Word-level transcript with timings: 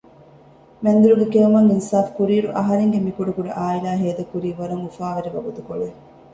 މެންދުރުގެ 0.83 1.25
ކެއުމަށް 1.33 1.69
އިންސާފުކުރިއިރު 1.71 2.49
އަހަރެންގެ 2.57 2.99
މި 3.05 3.11
ކުޑަކުޑަ 3.17 3.49
އާއިލާ 3.59 3.91
ހޭދަކުރީ 4.01 4.49
ވަރަށް 4.59 4.83
އުފާވެރި 4.83 5.29
ވަގުތުކޮޅެއް 5.35 5.97